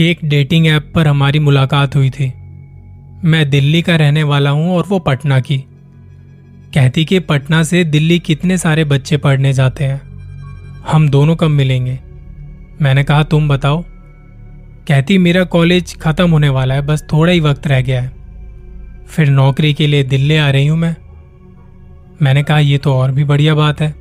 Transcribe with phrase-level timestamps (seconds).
[0.00, 2.32] एक dating app पर हमारी मुलाकात हुई थी।
[3.24, 5.58] मैं दिल्ली का रहने वाला हूँ और वो पटना की।
[6.74, 10.00] कहती कि पटना से दिल्ली कितने सारे बच्चे पढ़ने जाते हैं।
[10.88, 11.98] हम दोनों कब मिलेंगे?
[12.82, 13.84] मैंने कहा, तुम बताओ।
[14.88, 18.12] कहती, मेरा कॉलेज खत्म होने वाला है, बस थोड़ा ही वक्त रह गया है।
[19.08, 20.96] फिर नौकरी के लिए दिल्ली आ रही हूँ मैं।
[22.22, 23.94] मैंने कहा, ये तो और भी बढ़िया बात है।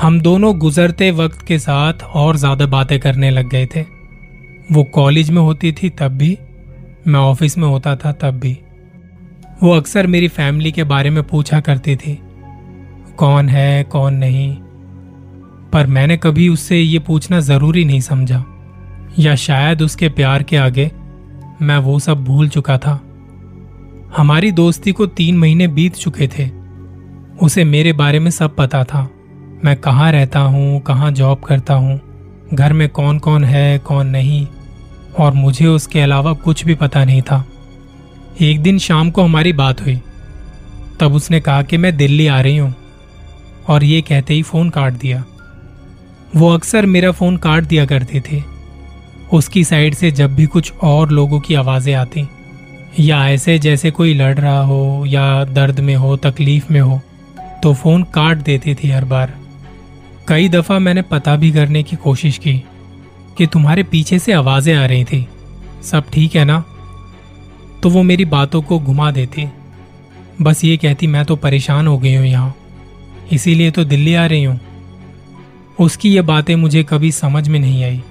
[0.00, 4.03] हम दोनों गुजरते वक्त के साथ और ज़्यादा बातें करने लग गए थे।
[4.68, 6.36] वो कॉलेज में होती थी तब भी,
[7.06, 8.58] मैं ऑफ़िस में होता था तब भी।
[9.62, 12.18] वो अक्सर मेरी फैमिली के बारे में पूछा करती थी,
[13.16, 14.56] कौन है, कौन नहीं।
[15.72, 18.44] पर मैंने कभी उससे ये पूछना ज़रूरी नहीं समझा,
[19.18, 20.90] या शायद उसके प्यार के आगे
[21.62, 23.00] मैं वो सब भूल चुका था।
[24.16, 26.48] हमारी दोस्ती को तीन महीने बीत चुके थे,
[27.38, 29.08] उसे मेरे बारे में सब पता था।
[29.64, 32.00] मैं कहाँ रहता हूँ, कहाँ जॉब करता हूँ,
[32.54, 34.46] घर में कौन कौन है, कौन नहीं
[35.18, 37.44] और मुझे उसके अलावा कुछ भी पता नहीं था।
[38.40, 40.00] एक दिन शाम को हमारी बात हुई।
[41.00, 42.74] तब उसने कहा कि मैं दिल्ली आ रही हूँ
[43.68, 45.24] और ये कहते ही फ़ोन काट दिया।
[46.36, 48.44] वो अक्सर मेरा फ़ोन काट दिया करती थी।
[49.32, 52.26] उसकी साइड से जब भी कुछ और लोगों की आवाज़ें आती,
[53.00, 57.00] या ऐसे जैसे कोई लड़ रहा हो, या दर्द में हो, तकलीफ़ में हो
[57.62, 59.32] तो फ़ोन काट देती थी हर बार।
[60.28, 62.62] कई दफ़ा मैंने पता भी करने की कोशिश की
[63.38, 65.26] कि तुम्हारे पीछे से आवाज़ें आ रही थी।
[65.82, 66.64] सब ठीक है ना?
[67.82, 69.46] तो वो मेरी बातों को घुमा देती।
[70.42, 72.54] बस ये कहती, मैं तो परेशान हो गई हूँ यहाँ।
[73.32, 74.60] इसीलिए तो दिल्ली आ रही हूँ।
[75.80, 78.02] उसकी ये बातें मुझे कभी समझ में नहीं आई।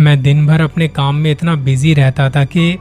[0.00, 2.78] मैं दिन भर अपने काम में इतना बिज़ी रहता था कि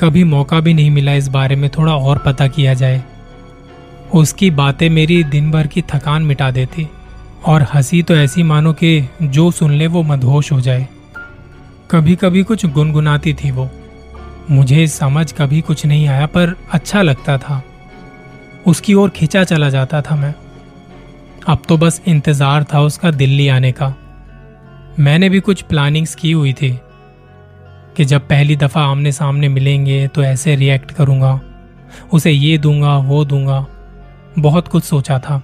[0.00, 3.02] कभी मौका भी नहीं मिला इस बारे में थोड़ा और पता किया जाए।
[4.14, 6.86] उसकी बातें मेरी दिन भर की थकान मिटा देती,
[7.46, 10.88] और हँसी तो ऐसी मानो कि जो सुन ले वो मदहोश हो जाए।
[11.90, 13.68] कभी कभी कुछ गुनगुनाती थी वो।
[14.50, 17.62] मुझे समझ कभी कुछ नहीं आया, पर अच्छा लगता था।
[18.66, 20.34] उसकी ओर खिंचा चला जाता था मैं।
[21.48, 23.94] अब तो बस इंतज़ार था उसका दिल्ली आने का।
[24.98, 26.72] मैंने भी कुछ प्लानिंग्स की हुई थी
[27.96, 31.40] कि जब पहली दफ़ा आमने सामने मिलेंगे तो ऐसे रिएक्ट करूँगा,
[32.12, 33.66] उसे ये दूँगा, वो दूँगा।
[34.38, 35.42] बहुत कुछ सोचा था।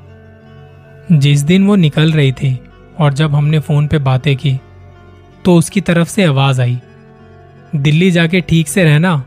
[1.13, 2.59] जिस दिन वो निकल रही थी
[3.01, 4.59] और जब हमने फ़ोन पे बातें की
[5.45, 6.79] तो उसकी तरफ़ से आवाज़ आई,
[7.77, 9.25] दिल्ली जाके ठीक से रहना।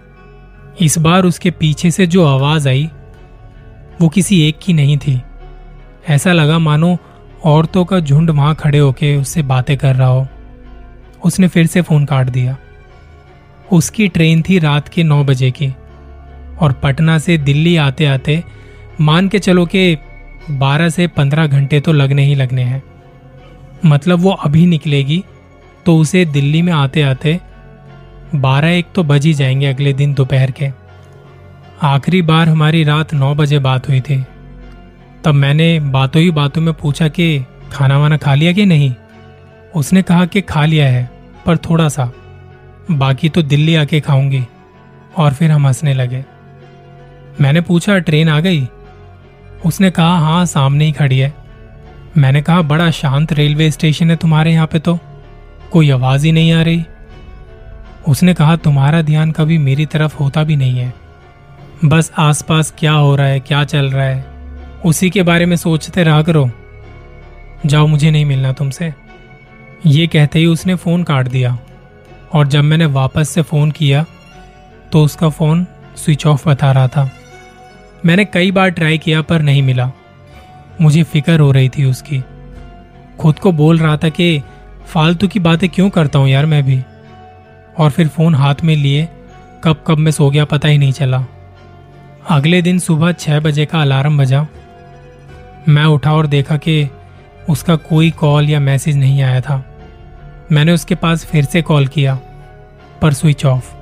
[0.82, 2.90] इस बार उसके पीछे से जो आवाज़ आई,
[4.02, 5.22] वो किसी एक की नहीं थी।
[6.10, 6.98] ऐसा लगा मानो
[7.44, 10.28] औरतों का झुंड वहाँ खड़े होके उससे बातें कर रहा हो।
[11.24, 12.58] उसने फिर से फ़ोन काट दिया।
[13.72, 15.74] उसकी ट्रेन थी रात के नौ बजे की,
[16.62, 18.44] और पटना से दिल्ली आते आते
[19.02, 19.98] मान के चलो कि
[20.50, 22.84] बारह से पंद्रह घंटे तो लगने ही लगने हैं।
[23.86, 25.24] मतलब वो अभी निकलेगी
[25.86, 27.40] तो उसे दिल्ली में आते आते
[28.36, 30.70] बारह एक तो बज ही जाएँगे अगले दिन दोपहर के।
[31.82, 34.26] आखिरी बार हमारी रात नौ बजे बात हुई थी।
[35.24, 38.94] तब मैंने बातों ही बातों में पूछा कि खाना वाना खा लिया कि नहीं?
[39.76, 41.12] उसने कहा कि खा लिया है,
[41.46, 42.12] पर थोड़ा सा।
[42.92, 44.46] बाकी तो दिल्ली आके खाऊँगी,
[45.18, 46.26] और फिर हम हंसने लगे।
[47.42, 48.68] मैंने पूछा, ट्रेन आ गई?
[49.66, 51.34] उसने कहा हाँ सामने ही खड़ी है।
[52.18, 55.00] मैंने कहा, बड़ा शांत रेलवे स्टेशन है तुम्हारे यहाँ पे तो?
[55.72, 56.86] कोई आवाज़ ही नहीं आ रही।
[58.08, 60.94] उसने कहा, तुम्हारा ध्यान कभी मेरी तरफ़ होता भी नहीं है।
[61.86, 64.26] बस आसपास क्या हो रहा है, क्या चल रहा है,
[64.86, 66.52] उसी के बारे में सोचते रहा करो।
[67.66, 68.94] जाओ, मुझे नहीं मिलना तुमसे।
[69.86, 71.58] ये कहते ही उसने फ़ोन काट दिया।
[72.34, 74.06] और जब मैंने वापस से फ़ोन किया
[74.92, 77.12] तो उसका फ़ोन स्विच ऑफ़ बता रहा था।
[78.06, 79.92] मैंने कई बार ट्राई किया, पर नहीं मिला।
[80.82, 82.24] मुझे फ़िक्र हो रही थी उसकी।
[83.20, 84.42] खुद को बोल रहा था कि
[84.88, 86.82] फालतू की बातें क्यों करता हूँ यार मैं भी?
[87.78, 89.08] और फिर फ़ोन हाथ में लिए,
[89.64, 91.26] कब कब मैं सो गया पता ही नहीं चला।
[92.30, 94.46] अगले दिन सुबह छह बजे का अलार्म बजा।
[95.68, 96.88] मैं उठा और देखा कि
[97.50, 99.64] उसका कोई कॉल या मैसेज नहीं आया था।
[100.52, 102.16] मैंने उसके पास फिर से कॉल किया,
[103.02, 103.74] पर स्विच ऑफ़।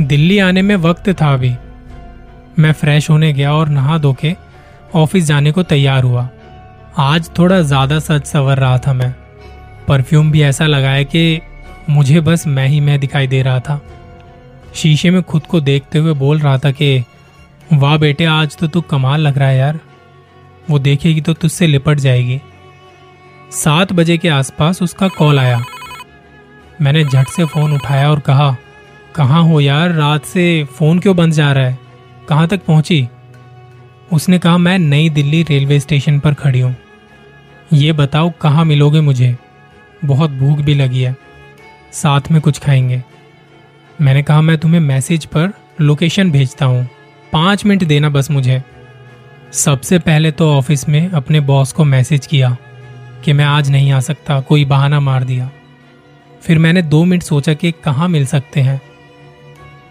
[0.00, 1.54] दिल्ली आने में वक्त था अभी।
[2.58, 4.34] मैं फ्रेश होने गया और नहा धो के
[4.94, 6.28] ऑफ़िस जाने को तैयार हुआ।
[6.98, 9.14] आज थोड़ा ज़्यादा सच सवर रहा था मैं।
[9.88, 11.40] परफ्यूम भी ऐसा लगाया कि
[11.90, 13.82] मुझे बस मैं ही मैं दिखाई दे रहा था।
[14.74, 17.04] शीशे में खुद को देखते हुए बोल रहा था कि,
[17.72, 19.80] वाह बेटे, आज तो तू कमाल लग रहा है यार।
[20.70, 22.40] वो देखेगी तो तुझसे लिपट जाएगी।
[23.52, 25.62] सात बजे के आसपास उसका कॉल आया।
[26.80, 28.56] मैंने झट से फ़ोन उठाया और कहा,
[29.14, 31.78] कहाँ हो यार, रात से फ़ोन क्यों बंद जा रहा है?
[32.28, 33.08] कहाँ तक पहुँची?
[34.12, 36.76] उसने कहा, मैं नई दिल्ली रेलवे स्टेशन पर खड़ी हूँ।
[37.72, 39.38] ये बताओ, कहाँ मिलोगे मुझे?
[40.04, 41.16] बहुत भूख भी लगी है।
[41.92, 43.02] साथ में कुछ खाएँगे।
[44.00, 46.88] मैंने कहा, मैं तुम्हें मैसेज पर लोकेशन भेजता हूँ।
[47.32, 48.62] पाँच मिनट देना बस मुझे।
[49.52, 52.56] सबसे पहले तो ऑफ़िस में अपने बॉस को मैसेज किया
[53.24, 55.50] कि मैं आज नहीं आ सकता, कोई बहाना मार दिया।
[56.42, 58.82] फिर मैंने दो मिनट सोचा कि कहाँ मिल सकते हैं।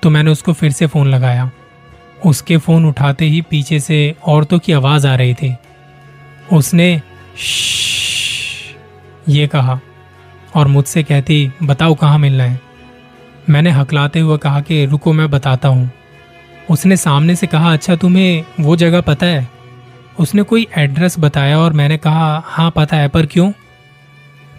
[0.04, 1.52] तो मैंने उसको फिर से फ़ोन लगाया।
[2.26, 5.56] उसके फ़ोन उठाते ही पीछे से औरतों की आवाज़ आ रही थी।
[6.54, 7.02] उसने
[9.30, 9.80] ये कहा
[10.56, 12.60] और मुझसे कहती, बताओ कहाँ मिलना है?
[13.50, 15.92] मैंने हकलाते हुए कहा कि, रुको, मैं बताता हूँ।
[16.70, 19.48] उसने सामने से कहा अच्छा तुम्हें वो जगह पता है?
[20.20, 23.52] उसने कोई एड्रेस बताया और मैंने कहा हाँ पता है, पर क्यों?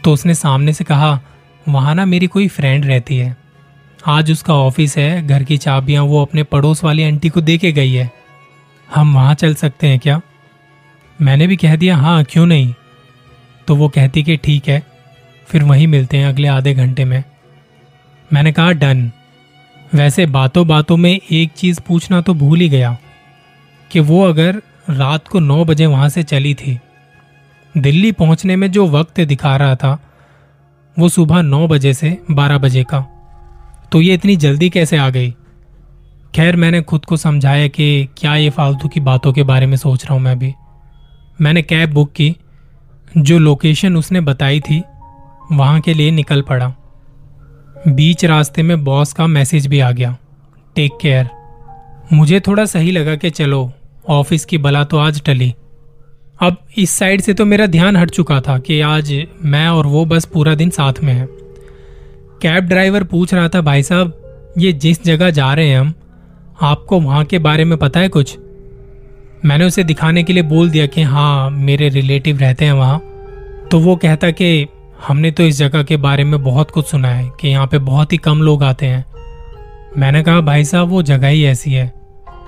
[0.05, 1.21] तो उसने सामने से कहा,
[1.69, 3.37] वहाँ ना मेरी कोई फ्रेंड रहती है।
[4.07, 7.73] आज उसका ऑफ़िस है, घर की चाबियाँ, वो अपने पड़ोस वाली आंटी को दे के
[7.73, 8.13] गई है।
[8.95, 10.21] हम वहाँ चल सकते हैं क्या?
[11.21, 12.75] मैंने भी कह दिया हाँ क्यों नहीं?
[13.67, 14.92] तो वो कहती कि, ठीक है
[15.47, 17.23] फिर वहीं मिलते हैं अगले आधे घंटे में।
[18.33, 19.11] मैंने कहा, डन।
[19.95, 22.97] वैसे बातों बातों में एक चीज़ पूछना तो भूल ही गया,
[23.91, 26.79] कि वो अगर रात को नौ बजे वहाँ से चली थी,
[27.75, 29.99] दिल्ली पहुँचने में जो वक्त दिखा रहा था,
[30.97, 33.01] वो सुबह नौ बजे से बारह बजे का।
[33.93, 35.31] तो ये इतनी जल्दी कैसे आ गई?
[36.35, 40.05] खैर, मैंने खुद को समझाया कि क्या ये फालतू की बातों के बारे में सोच
[40.05, 40.53] रहा हूँ मैं भी।
[41.41, 42.35] मैंने कैब बुक की,
[43.19, 44.83] जो लोकेशन उसने बताई थी
[45.53, 46.75] वहाँ के लिए निकल पड़ा।
[47.89, 50.17] बीच रास्ते में बॉस का मैसेज भी आ गया।
[50.77, 51.29] Take care.
[52.13, 53.73] मुझे थोड़ा सही लगा कि चलो,
[54.09, 55.55] ऑफ़िस की बला तो आज टली।
[56.43, 60.05] अब इस साइड से तो मेरा ध्यान हट चुका था कि आज मैं और वो
[60.05, 61.29] बस पूरा दिन साथ में है।
[62.43, 64.19] कैब ड्राइवर पूछ रहा था, भाई साहब,
[64.59, 65.95] ये जिस जगह जा रहे हैं हम,
[66.63, 68.39] आपको वहाँ के बारे में पता है कुछ?
[69.45, 72.99] मैंने उसे दिखाने के लिए बोल दिया कि हाँ मेरे रिलेटिव रहते हैं वहाँ।
[73.71, 74.67] तो वो कहता कि
[75.09, 78.13] हमने तो इस जगह के बारे में बहुत कुछ सुना है कि यहाँ पे बहुत
[78.13, 79.05] ही कम लोग आते हैं।
[79.99, 81.93] मैंने कहा, भाई साहब, वो जगह ही ऐसी है।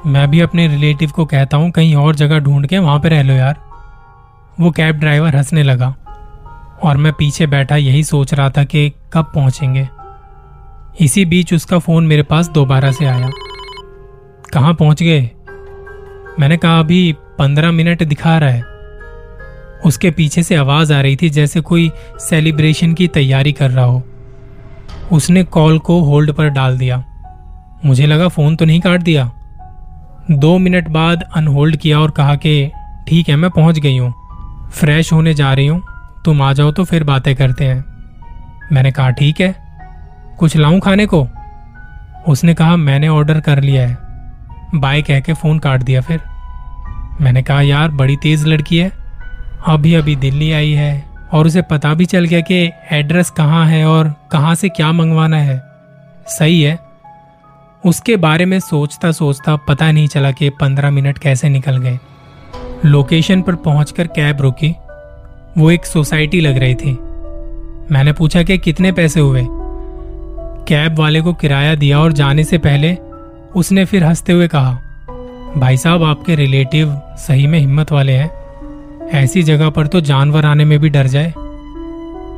[0.06, 3.22] मैं भी अपने रिलेटिव को कहता हूँ, कहीं और जगह ढूंढ के वहाँ पे रह
[3.22, 3.56] लो यार।
[4.60, 5.94] वो कैब ड्राइवर हंसने लगा
[6.82, 9.88] और मैं पीछे बैठा यही सोच रहा था कि कब पहुँचेंगे।
[11.00, 13.30] इसी बीच उसका फ़ोन मेरे पास दोबारा से आया।
[14.52, 15.30] कहाँ पहुँच गए?
[16.40, 18.73] मैंने कहा, अभी पंद्रह मिनट दिखा रहा है।
[19.86, 24.02] उसके पीछे से आवाज़ आ रही थी जैसे कोई सेलिब्रेशन की तैयारी कर रहा हो।
[25.12, 27.04] उसने कॉल को होल्ड पर डाल दिया।
[27.84, 29.32] मुझे लगा फ़ोन तो नहीं काट दिया।
[30.31, 32.70] दो मिनट बाद अनहोल्ड किया और कहा कि,
[33.08, 34.14] ठीक है, मैं पहुँच गई हूँ।
[34.70, 35.82] फ्रेश होने जा रही हूँ।
[36.25, 37.84] तुम आ जाओ तो फिर बातें करते हैं।
[38.72, 39.54] मैंने कहा, ठीक है।
[40.38, 41.28] कुछ लाऊं खाने को?
[42.28, 43.98] उसने कहा, मैंने ऑर्डर कर लिया है।
[44.75, 46.20] बाय कह के फ़ोन काट दिया फिर।
[47.20, 49.03] मैंने कहा, यार, बड़ी तेज लड़की है।
[49.66, 53.87] अभी अभी दिल्ली आई है और उसे पता भी चल गया कि एड्रेस कहाँ है
[53.87, 55.62] और कहाँ से क्या मंगवाना है।
[56.26, 56.78] सही है।
[57.87, 61.99] उसके बारे में सोचता सोचता पता नहीं चला कि पंद्रह मिनट कैसे निकल गए।
[62.84, 64.75] लोकेशन पर पहुंचकर कैब रुकी।
[65.58, 66.99] वो एक सोसाइटी लग रही थी।
[67.94, 69.46] मैंने पूछा कि कितने पैसे हुए?
[70.69, 72.96] कैब वाले को किराया दिया और जाने से पहले
[73.56, 74.78] उसने फिर हँसते हुए कहा,
[75.56, 78.44] भाई साहब, आपके रिलेटिव सही में हिम्मत वाले हैं।
[79.13, 81.34] ऐसी जगह पर तो जानवर आने में भी डर जाए।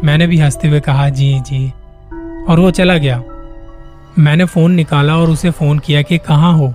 [0.05, 1.73] मैंने भी हँसते हुए कहा, जी जी।
[2.49, 3.23] और वो चला गया।
[4.19, 6.75] मैंने फ़ोन निकाला और उसे फ़ोन किया कि कहाँ हो?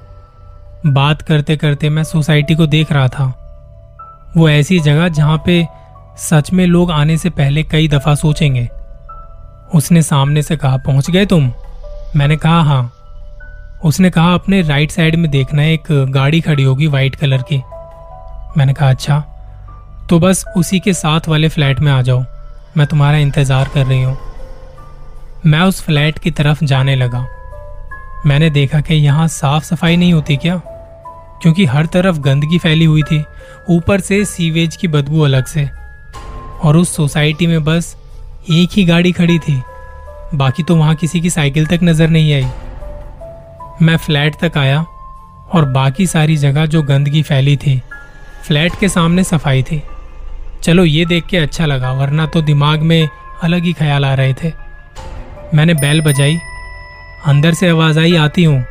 [0.86, 3.38] बात करते करते मैं सोसाइटी को देख रहा था।
[4.38, 5.68] वो ऐसी जगह जहाँ पे
[6.18, 8.70] सच में लोग आने से पहले कई दफ़ा सोचेंगे।
[9.76, 11.52] उसने सामने से कहा, पहुँच गए तुम?
[12.16, 12.94] मैंने कहा हाँ।
[13.86, 17.58] उसने कहा, अपने राइट साइड में देखना, एक गाड़ी खड़ी होगी व्हाइट कलर की।
[18.58, 19.24] मैंने कहा अच्छा।
[20.12, 22.24] तो बस उसी के साथ वाले फ्लैट में आ जाओ।
[22.78, 24.18] मैं तुम्हारा इंतज़ार कर रही हूँ।
[25.46, 27.20] मैं उस फ्लैट की तरफ़ जाने लगा।
[28.26, 30.62] मैंने देखा कि यहाँ साफ़ सफ़ाई नहीं होती क्या?
[31.42, 33.24] क्योंकि हर तरफ़ गंदगी फैली हुई थी।
[33.70, 35.70] ऊपर से सीवेज की बदबू अलग से।
[36.64, 37.96] और उस सोसाइटी में बस
[38.52, 39.62] एक ही गाड़ी खड़ी थी।
[40.36, 42.48] बाकी तो वहाँ किसी की साइकिल तक नज़र नहीं आई।
[43.82, 44.82] मैं फ्लैट तक आया
[45.54, 47.82] और बाकी सारी जगह जो गंदगी फैली थी,
[48.48, 49.82] फ्लैट के सामने सफ़ाई थी।
[50.64, 53.10] चलो ये देख के अच्छा लगा, वरना तो दिमाग में
[53.44, 54.52] अलग ही ख्याल आ रहे थे।
[55.54, 56.38] मैंने बैल बजाई,
[57.26, 58.66] अंदर से आवाज़ आई, आती हूँ।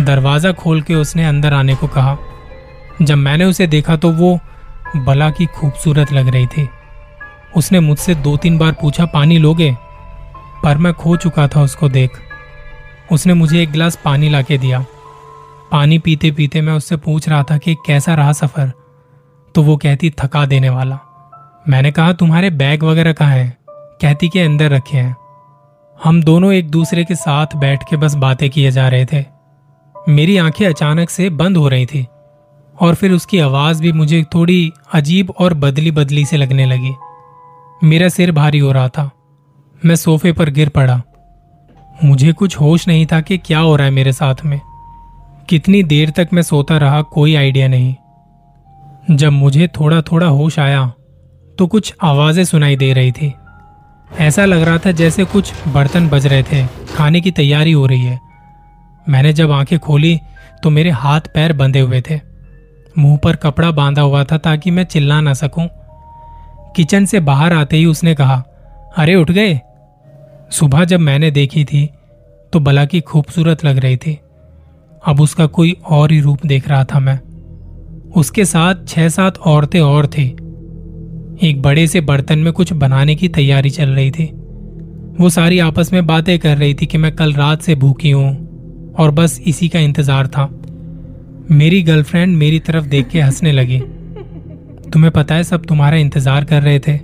[0.00, 2.18] दरवाज़ा खोल के उसने अंदर आने को कहा।
[3.02, 4.40] जब मैंने उसे देखा तो वो
[4.96, 6.68] बला की खूबसूरत लग रही थी।
[7.56, 9.76] उसने मुझसे दो तीन बार पूछा, पानी लोगे?
[10.62, 12.10] पर मैं खो चुका था उसको देख।
[13.12, 14.84] उसने मुझे एक गिलास पानी लाके दिया।
[15.72, 18.72] पानी पीते पीते मैं उससे पूछ रहा था कि, कैसा रहा सफ़र?
[19.54, 20.98] तो वो कहती, थका देने वाला।
[21.68, 23.56] मैंने कहा, तुम्हारे बैग वगैरह कहाँ हैं?
[23.70, 25.16] कहती के, अंदर रखे हैं।
[26.04, 29.24] हम दोनों एक दूसरे के साथ बैठ के बस बातें किए जा रहे थे।
[30.08, 32.06] मेरी आँखें अचानक से बंद हो रही थी
[32.80, 36.92] और फिर उसकी आवाज़ भी मुझे थोड़ी अजीब और बदली बदली से लगने लगी।
[37.84, 39.10] मेरा सिर भारी हो रहा था।
[39.84, 41.02] मैं सोफे पर गिर पड़ा।
[42.04, 44.60] मुझे कुछ होश नहीं था कि क्या हो रहा है मेरे साथ में।
[45.48, 47.94] कितनी देर तक मैं सोता रहा, कोई आइडिया नहीं।
[49.10, 50.92] जब मुझे थोड़ा थोड़ा होश आया
[51.58, 53.32] तो कुछ आवाज़ें सुनाई दे रही थी।
[54.18, 58.04] ऐसा लग रहा था जैसे कुछ बर्तन बज रहे थे, खाने की तैयारी हो रही
[58.04, 58.18] है।
[59.08, 60.18] मैंने जब आँखें खोली
[60.62, 62.20] तो मेरे हाथ पैर बंधे हुए थे।
[62.98, 65.68] मुँह पर कपड़ा बांधा हुआ था ताकि मैं चिल्ला ना सकूँ।
[66.76, 68.42] किचन से बाहर आते ही उसने कहा,
[68.96, 69.60] अरे, उठ गए?
[70.50, 71.88] सुबह जब मैंने देखी थी
[72.52, 74.18] तो बला की खूबसूरत लग रही थी।
[75.06, 77.20] अब उसका कोई और ही रूप देख रहा था मैं।
[78.16, 80.24] उसके साथ छह सात औरतें और थी।
[81.42, 84.24] एक बड़े से बर्तन में कुछ बनाने की तैयारी चल रही थी।
[85.20, 88.94] वो सारी आपस में बातें कर रही थी कि मैं कल रात से भूखी हूँ
[88.98, 90.48] और बस इसी का इंतज़ार था।
[91.50, 93.78] मेरी गर्लफ्रेंड मेरी तरफ़ देख के हंसने लगी।
[94.92, 96.96] तुम्हें पता है सब तुम्हारा इंतज़ार कर रहे थे।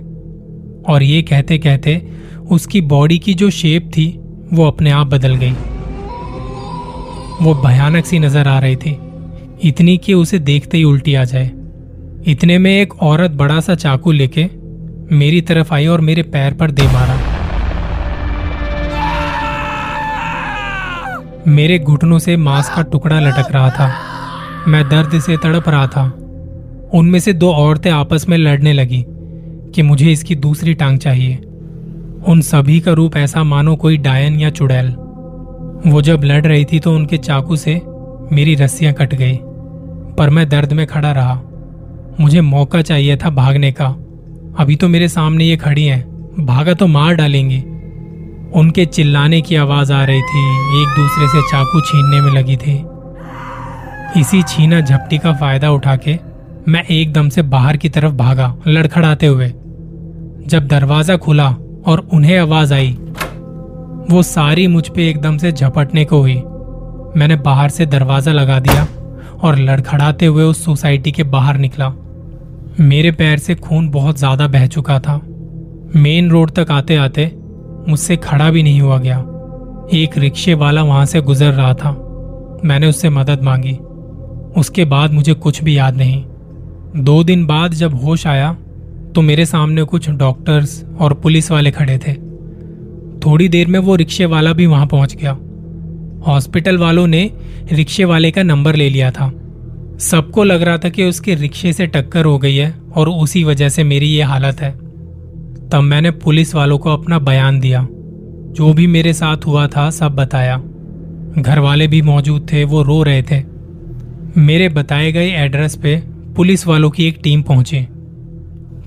[0.85, 2.01] और ये कहते कहते
[2.51, 4.07] उसकी बॉडी की जो शेप थी,
[4.53, 5.53] वो अपने आप बदल गई।
[7.41, 8.97] वो भयानक सी नज़र आ रही थी।
[9.65, 11.51] इतनी कि उसे देखते ही उल्टी आ जाए।
[12.27, 14.49] इतने में एक औरत बड़ा सा चाकू लेके
[15.11, 17.19] मेरी तरफ़ आई और मेरे पैर पर दे मारा।
[21.47, 23.93] मेरे घुटनों से मांस का टुकड़ा लटक रहा था।
[24.67, 26.03] मैं दर्द से तड़प रहा था।
[26.93, 29.05] उनमें से दो औरतें आपस में लड़ने लगी
[29.75, 31.35] कि मुझे इसकी दूसरी टांग चाहिए।
[32.27, 34.87] उन सभी का रूप ऐसा मानो कोई डायन या चुड़ैल।
[35.87, 37.81] वो जब लड़ रही थी तो उनके चाकू से
[38.31, 39.39] मेरी रस्सियाँ कट गई।
[40.17, 41.41] पर मैं दर्द में खड़ा रहा।
[42.19, 43.87] मुझे मौका चाहिए था भागने का।
[44.59, 46.03] अभी तो मेरे सामने ये खड़ी हैं।
[46.39, 47.59] भागा तो मार डालेंगी।
[48.53, 50.43] उनके चिल्लाने की आवाज़ आ रही थी।
[50.81, 52.85] एक दूसरे से चाकू छीनने में लगी थी।
[54.19, 56.17] इसी छीना झपटी का फ़ायदा उठा के
[56.67, 59.47] मैं एकदम से बाहर की तरफ़ भागा, लड़खड़ाते हुए।
[60.47, 61.55] जब दरवाज़ा खुला
[61.85, 62.97] और उन्हें आवाज़ आई,
[64.11, 66.35] वो सारी मुझ पे एकदम से झपटने को हुई।
[67.17, 68.87] मैंने बाहर से दरवाज़ा लगा दिया
[69.45, 71.89] और लड़खड़ाते हुए उस सोसाइटी के बाहर निकला।
[72.79, 75.15] मेरे पैर से खून बहुत ज़्यादा बह चुका था।
[75.95, 77.31] मेन रोड तक आते आते
[77.89, 79.17] मुझसे खड़ा भी नहीं हुआ गया।
[79.93, 81.91] एक रिक्शे वाला वहाँ से गुजर रहा था।
[82.65, 83.77] मैंने उससे मदद मांगी।
[84.59, 86.23] उसके बाद मुझे कुछ भी याद नहीं।
[86.97, 88.51] दो दिन बाद जब होश आया
[89.15, 92.13] तो मेरे सामने कुछ डॉक्टर्स और पुलिस वाले खड़े थे।
[93.19, 95.37] थोड़ी देर में वो रिक्शे वाला भी वहाँ पहुँच गया।
[96.27, 97.31] हॉस्पिटल वालों ने
[97.71, 99.31] रिक्शे वाले का नंबर ले लिया था।
[99.99, 103.69] सबको लग रहा था कि उसके रिक्शे से टक्कर हो गई है और उसी वजह
[103.69, 104.71] से मेरी ये हालत है।
[105.69, 107.87] तब मैंने पुलिस वालों को अपना बयान दिया।
[108.51, 110.57] जो भी मेरे साथ हुआ था, सब बताया।
[111.39, 113.43] घर वाले भी मौजूद थे, वो रो रहे थे।
[114.37, 116.03] मेरे बताए गए एड्रेस पे
[116.35, 117.79] पुलिस वालों की एक टीम पहुँची।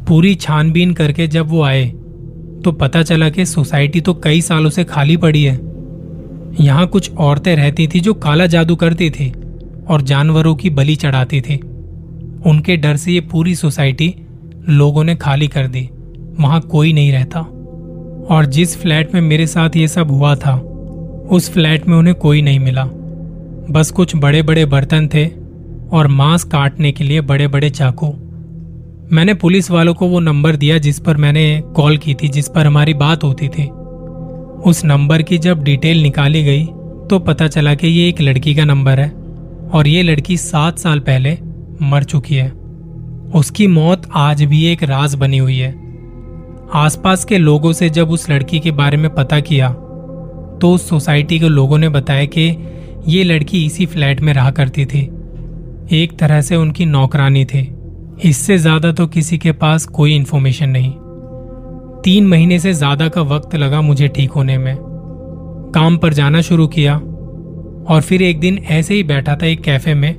[0.08, 1.84] पूरी छानबीन करके जब वो आए
[2.64, 5.67] तो पता चला कि सोसाइटी तो कई सालों से खाली पड़ी है।
[6.60, 9.32] यहाँ कुछ औरतें रहती थी जो काला जादू करती थी
[9.88, 11.56] और जानवरों की बलि चढ़ाती थी।
[12.46, 14.14] उनके डर से ये पूरी सोसाइटी
[14.68, 15.88] लोगों ने खाली कर दी।
[16.40, 17.40] वहाँ कोई नहीं रहता।
[18.30, 20.54] और जिस फ्लैट में मेरे साथ ये सब हुआ था,
[21.30, 22.84] उस फ्लैट में उन्हें कोई नहीं मिला।
[23.70, 25.26] बस कुछ बड़े बड़े बर्तन थे
[25.92, 28.14] और मांस काटने के लिए बड़े बड़े चाकू।
[29.12, 32.66] मैंने पुलिस वालों को वो नंबर दिया जिस पर मैंने कॉल की थी, जिस पर
[32.66, 33.70] हमारी बात होती थी।
[34.60, 36.64] उस नंबर की जब डिटेल निकाली गई
[37.10, 39.08] तो पता चला कि ये एक लड़की का नंबर है,
[39.70, 41.36] और ये लड़की सात साल पहले
[41.82, 42.50] मर चुकी है।
[43.34, 45.70] उसकी मौत आज भी एक राज बनी हुई है।
[46.76, 49.68] आसपास के लोगों से जब उस लड़की के बारे में पता किया
[50.60, 52.48] तो उस सोसाइटी के लोगों ने बताया कि
[53.08, 55.00] ये लड़की इसी फ्लैट में रहा करती थी।
[55.94, 57.68] एक तरह से उनकी नौकरानी थी।
[58.24, 60.92] इससे ज़्यादा तो किसी के पास कोई इन्फॉर्मेशन नहीं।
[62.04, 64.76] तीन महीने से ज़्यादा का वक्त लगा मुझे ठीक होने में।
[65.74, 69.94] काम पर जाना शुरू किया और फिर एक दिन ऐसे ही बैठा था एक कैफ़े
[69.94, 70.14] में।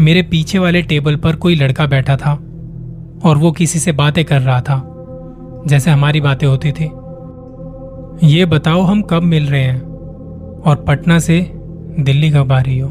[0.00, 2.32] मेरे पीछे वाले टेबल पर कोई लड़का बैठा था
[3.24, 4.82] और वो किसी से बातें कर रहा था,
[5.66, 6.90] जैसे हमारी बातें होती थी।
[8.26, 9.80] ये बताओ हम कब मिल रहे हैं
[10.60, 11.40] और पटना से
[11.98, 12.88] दिल्ली कब आ रही हो?